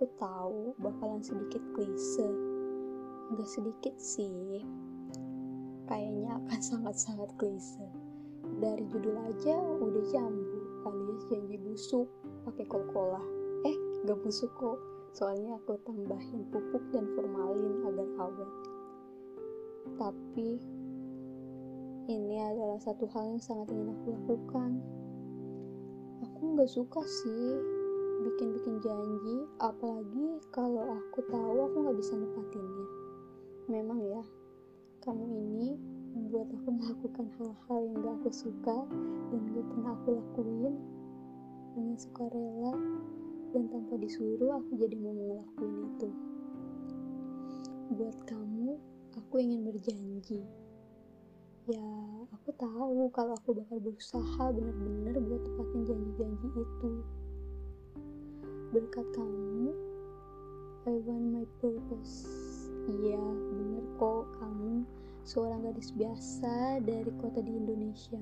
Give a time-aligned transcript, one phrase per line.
[0.00, 2.24] aku tahu bakalan sedikit klise.
[3.36, 4.64] Nggak sedikit sih,
[5.84, 7.84] kayaknya akan sangat-sangat klise.
[8.64, 12.08] Dari judul aja udah jambu alias janji busuk
[12.48, 13.20] pakai kol-kolah.
[13.68, 13.76] Eh,
[14.08, 14.80] gak busuk kok.
[15.12, 18.52] Soalnya aku tambahin pupuk dan formalin agar awet.
[20.00, 20.48] Tapi
[22.08, 24.80] ini adalah satu hal yang sangat ingin aku lakukan.
[26.24, 27.79] Aku nggak suka sih
[28.30, 32.86] bikin-bikin janji, apalagi kalau aku tahu aku nggak bisa nepatinnya.
[33.66, 34.22] Memang ya,
[35.02, 35.68] kamu ini
[36.14, 38.76] membuat aku melakukan hal-hal yang gak aku suka
[39.30, 40.74] dan gak pernah aku lakuin
[41.74, 42.74] dengan sukarela
[43.54, 46.08] dan tanpa disuruh aku jadi mau ngelakuin itu.
[47.94, 48.78] Buat kamu,
[49.18, 50.42] aku ingin berjanji.
[51.70, 51.90] Ya,
[52.34, 56.90] aku tahu kalau aku bakal berusaha benar-benar buat tepatin janji-janji itu.
[58.70, 59.74] Berkat kamu,
[60.86, 62.24] I want my purpose.
[62.88, 63.20] Iya,
[63.52, 64.86] bener kok kamu
[65.28, 68.18] seorang gadis biasa dari kota di Indonesia.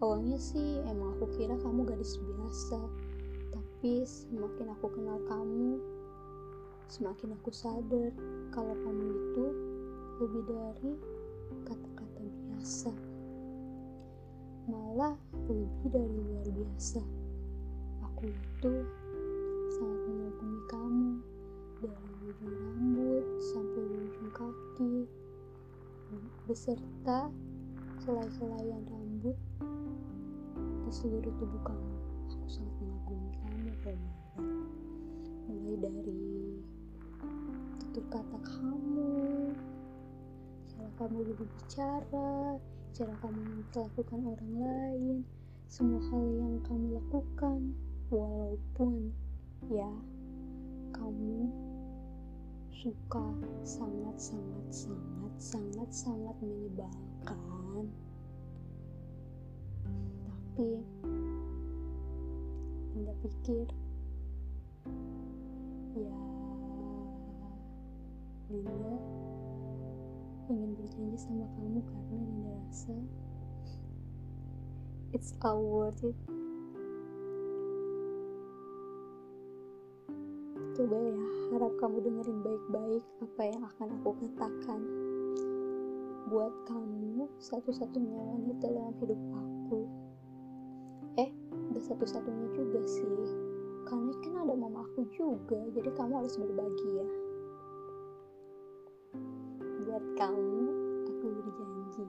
[0.00, 2.80] Awalnya sih emang aku kira kamu gadis biasa,
[3.52, 5.76] tapi semakin aku kenal kamu,
[6.88, 8.08] semakin aku sadar
[8.54, 9.44] kalau kamu itu
[10.24, 10.92] lebih dari
[11.68, 12.92] kata-kata biasa.
[14.72, 17.19] Malah lebih dari luar biasa.
[18.20, 18.74] Aku itu
[19.72, 21.10] sangat mengagumi kamu
[21.80, 24.92] dari ujung rambut sampai ujung kaki
[26.44, 27.32] beserta
[28.04, 29.32] selai-selaian rambut
[30.84, 31.96] di seluruh tubuh kamu.
[32.28, 34.44] Aku sangat mengagumi kamu, Romanda.
[35.48, 36.20] Mulai dari
[37.80, 39.16] tutur kata kamu,
[40.68, 42.60] cara kamu berbicara,
[42.92, 45.16] cara kamu memperlakukan orang lain,
[45.70, 47.49] semua hal yang kamu lakukan,
[48.50, 49.14] walaupun
[49.70, 49.86] ya
[50.90, 51.46] kamu
[52.74, 53.30] suka
[53.62, 57.86] sangat sangat sangat sangat sangat menyebalkan.
[60.26, 60.82] Tapi
[62.98, 63.70] anda pikir
[65.94, 66.18] ya
[68.50, 68.94] Dinda
[70.50, 72.98] ingin berjanji sama kamu karena Dinda rasa
[75.14, 76.18] it's all worth it
[81.50, 84.80] harap kamu dengerin baik-baik apa yang akan aku katakan.
[86.30, 89.80] Buat kamu, satu-satunya wanita dalam hidup aku.
[91.18, 91.30] Eh,
[91.74, 93.18] gak satu-satunya juga sih.
[93.82, 97.08] Karena kan ada mama aku juga, jadi kamu harus berbagi ya.
[99.90, 100.62] Buat kamu,
[101.10, 102.06] aku berjanji.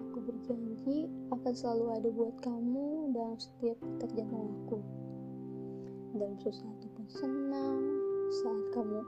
[0.00, 0.96] Aku berjanji
[1.28, 4.80] akan selalu ada buat kamu dalam setiap detak jantung aku
[6.16, 7.95] dalam sesuatu pun senang
[8.26, 9.00] saat kamu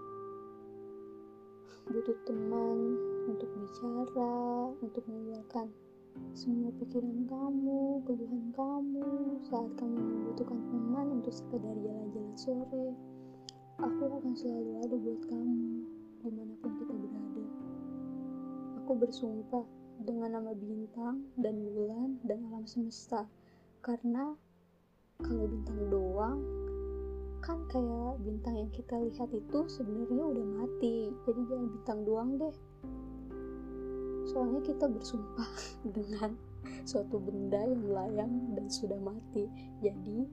[1.90, 2.78] butuh teman
[3.26, 5.66] untuk bicara, untuk mengeluarkan
[6.38, 9.06] semua pikiran kamu, keluhan kamu,
[9.50, 12.86] saat kamu membutuhkan teman untuk sekedar jalan-jalan sore,
[13.82, 15.66] aku akan selalu ada buat kamu
[16.22, 17.44] di mana pun kita berada.
[18.82, 19.66] Aku bersumpah
[20.02, 23.26] dengan nama bintang dan bulan dan alam semesta,
[23.82, 24.34] karena
[25.18, 26.38] kalau bintang doang
[27.48, 31.08] kan kayak bintang yang kita lihat itu sebenarnya udah mati.
[31.24, 32.56] Jadi jangan bintang doang deh.
[34.28, 35.48] Soalnya kita bersumpah
[35.96, 36.36] dengan
[36.84, 39.48] suatu benda yang melayang dan sudah mati.
[39.80, 40.28] Jadi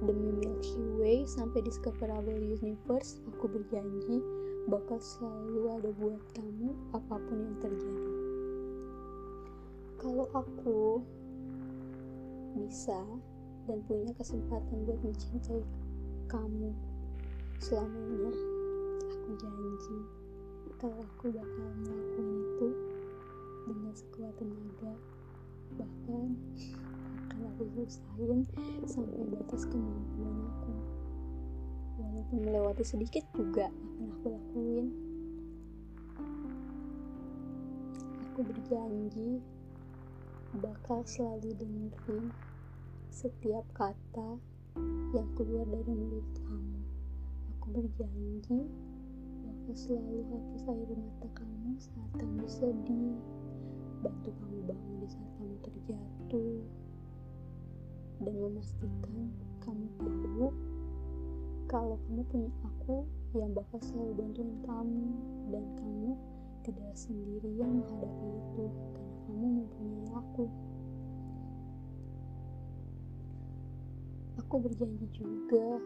[0.00, 4.24] demi Milky Way sampai discoverable universe aku berjanji
[4.72, 8.12] bakal selalu ada buat kamu apa pun yang terjadi.
[10.00, 11.04] Kalau aku
[12.56, 12.96] bisa
[13.68, 15.60] dan punya kesempatan buat mencintai
[16.28, 16.76] kamu
[17.56, 18.32] selamanya.
[19.08, 19.96] Aku janji
[20.76, 22.68] kalau aku bakal melakukan itu
[23.64, 24.92] dengan sekuat tenaga.
[25.80, 26.28] Bahkan
[27.32, 28.44] akan aku usahain
[28.84, 30.72] sampai batas kemampuan aku.
[31.96, 34.86] Walaupun melewati sedikit juga akan aku lakuin.
[38.28, 39.40] Aku berjanji
[40.60, 42.36] bakal selalu dengerin
[43.08, 44.36] setiap kata
[45.16, 46.78] yang keluar dari mulut kamu.
[47.56, 48.58] Aku berjanji
[49.44, 53.16] bakal selalu hapus air mata kamu saat kamu sedih,
[54.00, 56.60] bantu kamu bangun di saat kamu terjatuh,
[58.24, 59.30] dan memastikan
[59.62, 60.50] kamu tahu
[61.68, 63.04] kalau kamu punya aku
[63.36, 65.08] yang bakal selalu bantuin kamu
[65.52, 66.16] dan kamu
[66.64, 68.64] tidak sendirian menghadapi itu
[68.96, 70.44] karena kamu mempunyai aku.
[74.48, 75.76] Aku berjanji juga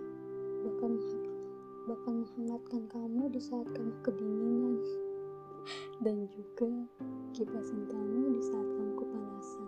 [0.63, 0.95] bakal
[1.91, 4.79] bakal menghangatkan kamu di saat kamu kedinginan
[5.99, 6.71] dan juga
[7.35, 9.67] kipasin kamu di saat kamu kepanasan.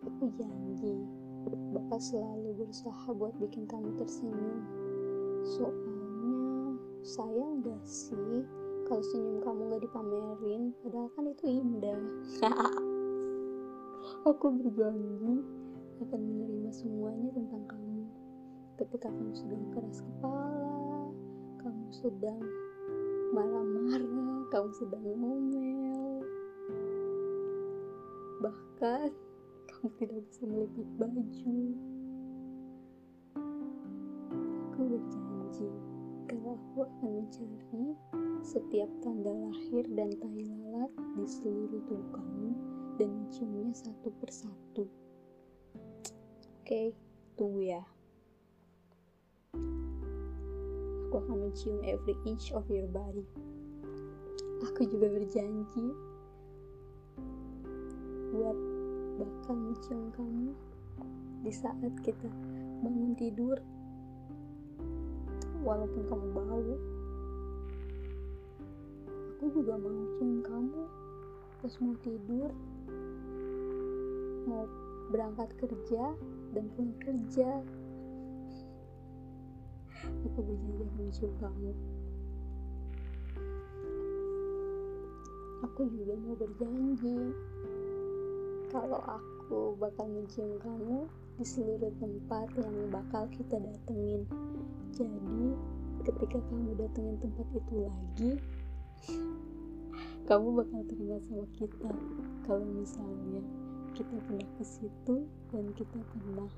[0.00, 0.96] Aku janji
[1.76, 4.64] bakal selalu berusaha buat bikin kamu tersenyum.
[5.44, 6.40] Soalnya
[7.04, 8.48] sayang gak sih
[8.88, 12.00] kalau senyum kamu gak dipamerin, padahal kan itu indah.
[14.32, 15.44] Aku berjanji
[16.02, 18.02] akan menerima semuanya tentang kamu.
[18.74, 21.14] Ketika kamu sedang keras kepala,
[21.62, 22.42] kamu sedang
[23.30, 26.26] marah-marah, kamu sedang ngomel,
[28.42, 29.14] bahkan
[29.70, 31.58] kamu tidak bisa melipat baju.
[34.74, 35.68] Aku berjanji
[36.26, 37.86] kalau aku akan mencari
[38.42, 42.50] setiap tanda lahir dan tai lalat di seluruh tubuh kamu
[42.98, 44.90] dan menciumnya satu persatu.
[46.64, 46.96] Oke,
[47.36, 47.84] tunggu ya.
[51.12, 53.20] Aku akan mencium every inch of your body.
[54.72, 55.92] Aku juga berjanji
[58.32, 58.56] buat
[59.20, 60.56] bakal mencium kamu
[61.44, 62.32] di saat kita
[62.80, 63.60] bangun tidur
[65.60, 66.72] walaupun kamu bau
[69.36, 70.82] aku juga mau cium kamu
[71.60, 72.48] pas mau tidur
[74.48, 74.64] mau
[75.12, 76.16] berangkat kerja
[76.54, 77.50] dan pulang kerja.
[80.24, 81.72] Aku berjanji akan mencium kamu?
[85.66, 87.18] Aku juga mau berjanji.
[88.70, 94.22] Kalau aku bakal mencium kamu di seluruh tempat yang bakal kita datengin.
[94.94, 95.42] Jadi
[96.06, 98.32] ketika kamu datengin tempat itu lagi
[100.24, 101.92] kamu bakal terima sama kita
[102.48, 103.44] kalau misalnya
[103.94, 105.22] kita pernah ke situ
[105.54, 106.50] dan kita pernah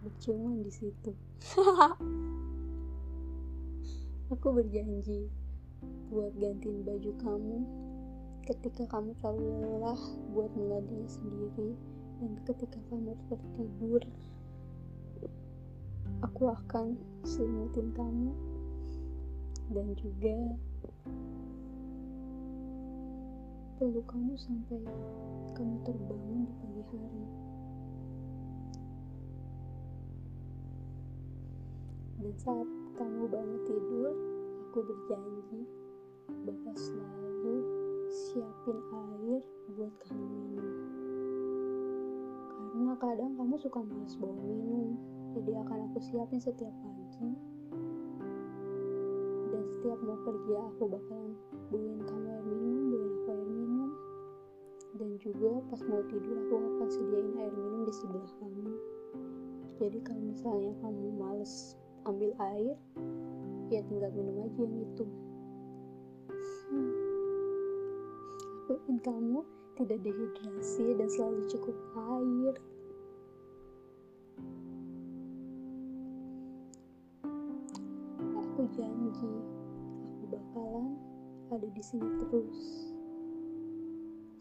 [0.00, 1.12] berciuman di situ.
[4.32, 5.28] Aku berjanji
[6.08, 7.58] buat gantiin baju kamu
[8.48, 10.00] ketika kamu terlalu lelah
[10.32, 11.76] buat menggantinya sendiri
[12.24, 14.00] dan ketika kamu tertidur.
[16.24, 16.96] Aku akan
[17.28, 18.32] selimutin kamu
[19.76, 20.56] dan juga
[23.74, 24.78] peluk kamu sampai
[25.58, 27.24] kamu terbangun di pagi hari.
[32.22, 34.14] Dan saat kamu bangun tidur
[34.70, 35.60] aku berjanji
[36.46, 37.56] bakal selalu
[38.14, 39.42] siapin air
[39.74, 40.70] buat kamu minum.
[42.54, 44.94] Karena kadang kamu suka males bawa minum
[45.34, 47.26] jadi akan aku siapin setiap pagi.
[49.50, 51.34] Dan setiap mau kerja aku bakalan
[51.74, 52.73] buain kamu air minum
[54.94, 58.70] dan juga pas mau tidur aku akan sediain air minum di sebelah kamu.
[59.82, 61.74] Jadi kalau misalnya kamu males
[62.06, 62.78] ambil air
[63.74, 65.04] ya tinggal minum aja yang itu.
[66.70, 66.94] Hmm.
[68.64, 69.40] aku ingin kamu
[69.74, 72.54] tidak dehidrasi dan selalu cukup air.
[78.38, 79.32] Aku janji
[80.06, 80.94] aku bakalan
[81.50, 82.93] ada di sini terus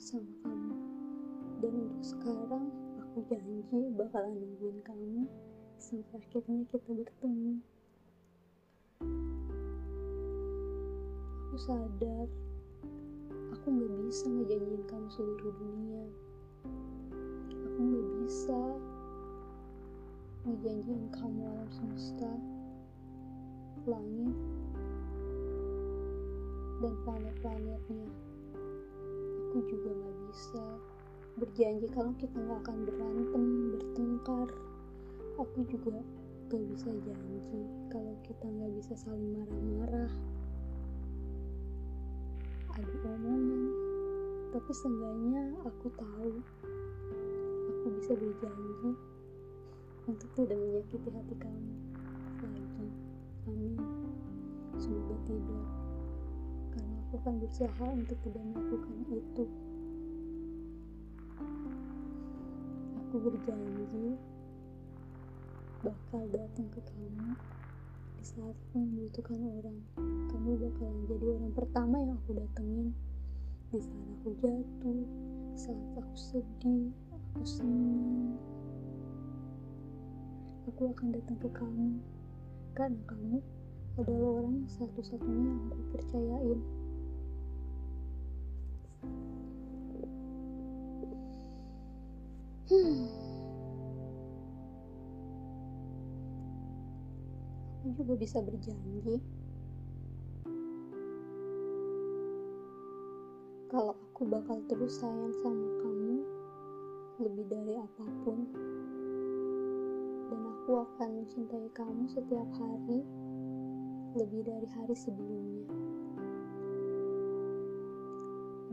[0.04, 0.76] sama kamu.
[1.64, 2.68] Dan untuk sekarang
[3.00, 5.24] aku janji bakalan nungguin kamu
[5.80, 7.64] sampai akhirnya kita bertemu.
[11.48, 12.28] Aku sadar
[13.56, 16.06] aku gak bisa ngejanjiin kamu seluruh dunia.
[17.64, 18.62] Aku gak bisa
[20.44, 22.31] ngejanjiin kamu alam semesta
[23.88, 24.36] langit
[26.83, 28.32] dan planet-planetnya
[29.54, 30.66] aku juga gak bisa.
[31.38, 34.50] Berjanji kalau kita gak akan berantem bertengkar
[35.38, 36.02] aku juga
[36.50, 37.62] gak bisa janji
[37.94, 40.10] kalau kita gak bisa saling marah-marah.
[42.74, 43.64] Adu omongan
[44.57, 46.33] tapi seenggaknya aku tahu
[47.69, 48.90] aku bisa berjanji
[50.10, 51.74] untuk tidak menyakiti hati kamu
[52.42, 52.90] lagi.
[53.45, 53.78] Amin.
[54.81, 55.82] Semoga tidak
[57.14, 59.46] aku akan berusaha untuk tidak melakukan itu.
[63.06, 64.18] Aku berjanji
[65.86, 67.38] bakal datang ke kamu
[68.18, 69.78] di saat aku membutuhkan orang.
[70.34, 72.90] Kamu bakalan jadi orang pertama yang aku datengin.
[73.70, 75.02] Di saat aku jatuh
[75.54, 78.42] saat aku sedih aku senang
[80.66, 82.02] aku akan datang ke kamu.
[82.74, 83.38] Karena kamu
[84.02, 86.62] adalah orang yang satu-satunya yang aku percayain
[92.74, 93.06] hmm.
[97.83, 99.19] aku juga bisa berjanji.
[103.74, 106.16] Kalau aku bakal terus sayang sama kamu
[107.22, 108.40] lebih dari apa pun.
[110.31, 113.02] Dan aku akan mencintai kamu setiap hari
[114.14, 115.93] lebih dari hari sebelumnya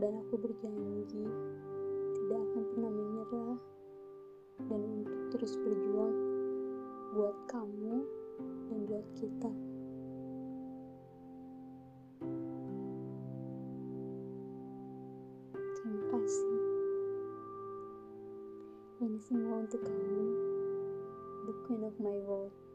[0.01, 1.29] dan aku berjanji
[2.17, 3.57] tidak akan pernah menyerah
[4.65, 6.17] dan untuk terus berjuang
[7.13, 8.01] buat kamu
[8.41, 9.51] dan buat kita.
[15.53, 16.57] Terima kasih.
[19.05, 20.25] Ini semua untuk kamu,
[21.45, 22.70] the queen of my world.